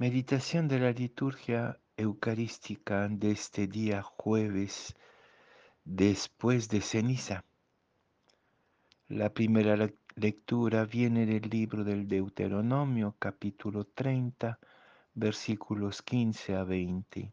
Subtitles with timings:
[0.00, 4.96] Meditación de la liturgia eucarística de este día jueves
[5.84, 7.44] después de ceniza.
[9.08, 9.76] La primera
[10.16, 14.58] lectura viene del libro del Deuteronomio capítulo 30
[15.12, 17.30] versículos 15 a 20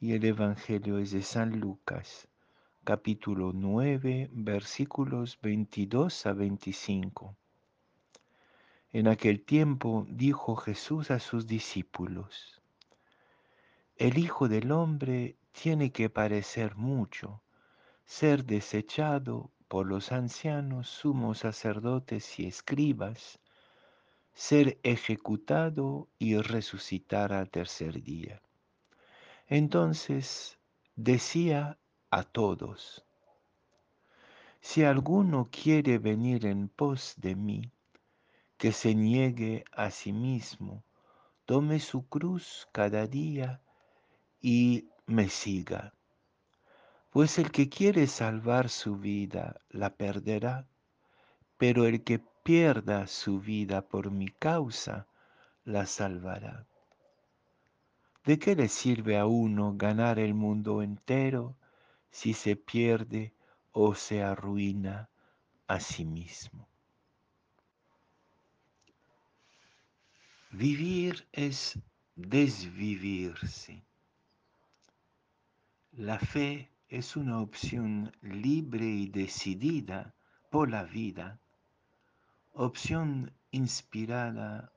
[0.00, 2.26] y el Evangelio es de San Lucas
[2.82, 7.36] capítulo 9 versículos 22 a 25.
[8.92, 12.60] En aquel tiempo dijo Jesús a sus discípulos,
[13.96, 17.40] El Hijo del Hombre tiene que parecer mucho,
[18.04, 23.38] ser desechado por los ancianos, sumos sacerdotes y escribas,
[24.32, 28.42] ser ejecutado y resucitar al tercer día.
[29.46, 30.58] Entonces
[30.96, 31.78] decía
[32.10, 33.04] a todos,
[34.60, 37.72] si alguno quiere venir en pos de mí,
[38.60, 40.84] que se niegue a sí mismo,
[41.46, 43.62] tome su cruz cada día
[44.42, 45.94] y me siga.
[47.08, 50.68] Pues el que quiere salvar su vida la perderá,
[51.56, 55.06] pero el que pierda su vida por mi causa
[55.64, 56.66] la salvará.
[58.26, 61.56] ¿De qué le sirve a uno ganar el mundo entero
[62.10, 63.32] si se pierde
[63.72, 65.08] o se arruina
[65.66, 66.68] a sí mismo?
[70.52, 71.78] Vivir es
[72.16, 73.84] desvivirse.
[75.92, 80.12] La fe es una opción libre y decidida
[80.50, 81.38] por la vida,
[82.52, 84.72] opción inspirada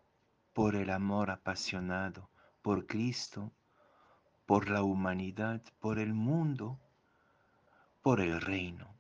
[0.54, 2.30] por el amor apasionado
[2.62, 3.52] por Cristo,
[4.46, 6.80] por la humanidad, por el mundo,
[8.04, 8.96] por el reino.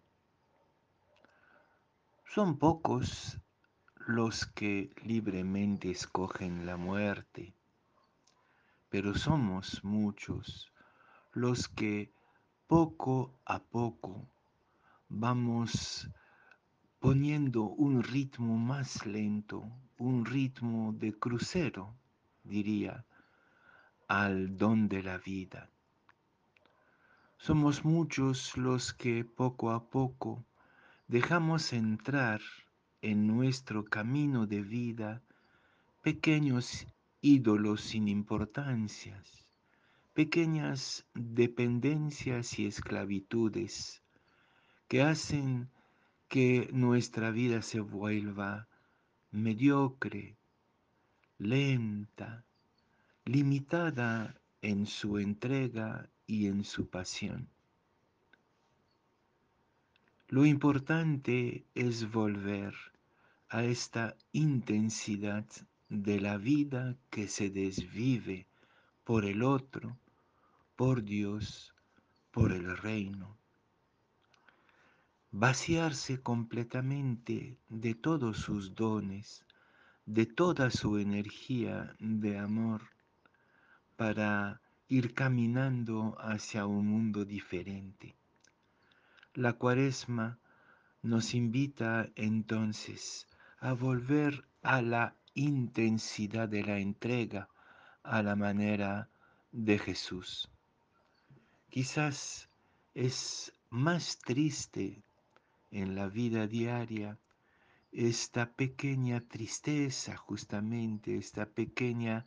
[2.25, 3.37] Son pocos
[4.07, 7.53] los que libremente escogen la muerte,
[8.89, 10.73] pero somos muchos
[11.31, 12.11] los que
[12.67, 14.27] poco a poco
[15.07, 16.09] vamos
[16.99, 19.63] poniendo un ritmo más lento,
[19.97, 21.95] un ritmo de crucero,
[22.43, 23.05] diría,
[24.07, 25.69] al don de la vida.
[27.37, 30.43] Somos muchos los que poco a poco
[31.07, 32.41] dejamos entrar
[33.03, 35.21] en nuestro camino de vida
[36.01, 36.87] pequeños
[37.19, 39.45] ídolos sin importancias,
[40.13, 44.01] pequeñas dependencias y esclavitudes
[44.87, 45.69] que hacen
[46.29, 48.67] que nuestra vida se vuelva
[49.31, 50.37] mediocre,
[51.37, 52.45] lenta,
[53.25, 57.49] limitada en su entrega y en su pasión.
[60.29, 62.92] Lo importante es volver
[63.53, 65.45] a esta intensidad
[65.87, 68.47] de la vida que se desvive
[69.03, 69.95] por el otro,
[70.75, 71.71] por Dios,
[72.31, 73.37] por el reino.
[75.29, 79.45] Vaciarse completamente de todos sus dones,
[80.07, 82.81] de toda su energía de amor,
[83.95, 88.15] para ir caminando hacia un mundo diferente.
[89.35, 90.39] La cuaresma
[91.03, 93.27] nos invita entonces
[93.63, 97.47] a volver a la intensidad de la entrega
[98.03, 99.07] a la manera
[99.53, 100.49] de Jesús.
[101.69, 102.49] Quizás
[102.93, 105.01] es más triste
[105.71, 107.17] en la vida diaria
[107.93, 112.25] esta pequeña tristeza, justamente esta pequeña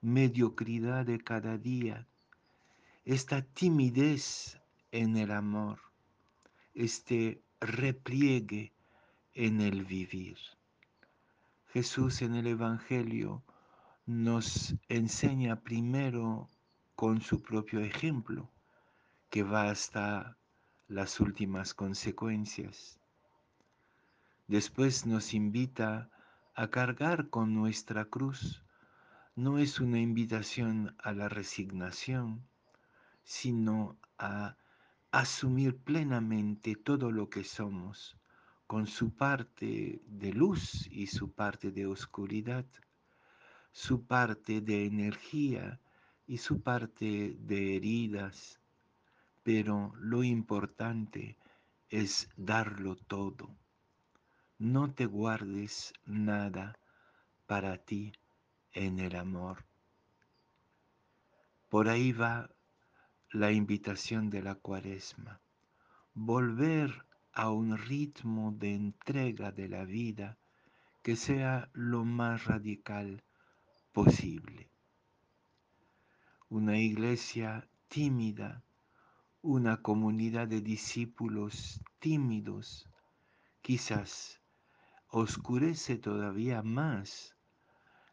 [0.00, 2.06] mediocridad de cada día,
[3.04, 4.60] esta timidez
[4.92, 5.80] en el amor,
[6.72, 8.70] este repliegue
[9.34, 10.38] en el vivir.
[11.78, 13.44] Jesús en el Evangelio
[14.04, 16.50] nos enseña primero
[16.96, 18.50] con su propio ejemplo,
[19.30, 20.36] que va hasta
[20.88, 22.98] las últimas consecuencias.
[24.48, 26.10] Después nos invita
[26.56, 28.64] a cargar con nuestra cruz.
[29.36, 32.44] No es una invitación a la resignación,
[33.22, 34.56] sino a
[35.12, 38.17] asumir plenamente todo lo que somos,
[38.68, 42.66] con su parte de luz y su parte de oscuridad,
[43.72, 45.80] su parte de energía
[46.26, 48.60] y su parte de heridas,
[49.42, 51.38] pero lo importante
[51.88, 53.56] es darlo todo.
[54.58, 56.78] No te guardes nada
[57.46, 58.12] para ti
[58.74, 59.64] en el amor.
[61.70, 62.50] Por ahí va
[63.30, 65.40] la invitación de la cuaresma,
[66.12, 67.07] volver
[67.38, 70.36] a un ritmo de entrega de la vida
[71.04, 73.22] que sea lo más radical
[73.92, 74.68] posible.
[76.48, 78.64] una iglesia tímida,
[79.40, 82.88] una comunidad de discípulos tímidos,
[83.62, 84.40] quizás
[85.08, 87.36] oscurece todavía más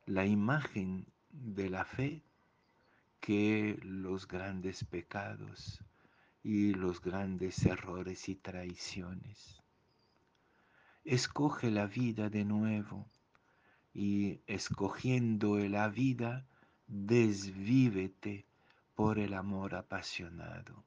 [0.05, 2.23] la imagen de la fe
[3.21, 5.83] que los grandes pecados
[6.45, 9.63] y los grandes errores y traiciones.
[11.03, 13.09] Escoge la vida de nuevo
[13.95, 16.45] y escogiendo la vida,
[16.85, 18.45] desvívete
[18.93, 20.83] por el amor apasionado.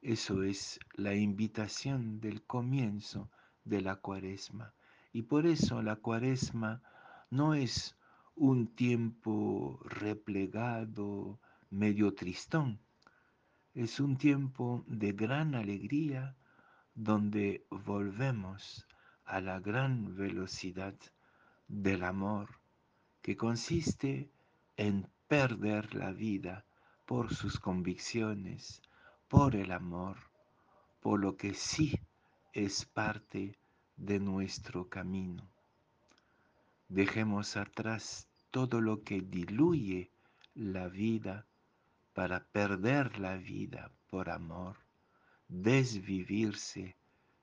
[0.00, 3.28] Eso es la invitación del comienzo
[3.64, 4.74] de la cuaresma.
[5.12, 6.82] Y por eso la cuaresma
[7.30, 7.96] no es
[8.36, 12.78] un tiempo replegado, medio tristón.
[13.78, 16.34] Es un tiempo de gran alegría
[16.96, 18.88] donde volvemos
[19.24, 20.96] a la gran velocidad
[21.68, 22.48] del amor
[23.22, 24.32] que consiste
[24.76, 26.64] en perder la vida
[27.06, 28.82] por sus convicciones,
[29.28, 30.16] por el amor,
[30.98, 32.00] por lo que sí
[32.52, 33.60] es parte
[33.96, 35.48] de nuestro camino.
[36.88, 40.10] Dejemos atrás todo lo que diluye
[40.56, 41.46] la vida
[42.18, 44.76] para perder la vida por amor.
[45.46, 46.96] Desvivirse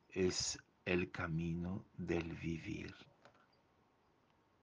[0.09, 2.93] es el camino del vivir.